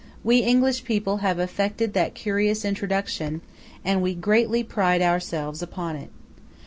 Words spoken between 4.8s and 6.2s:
ourselves upon it.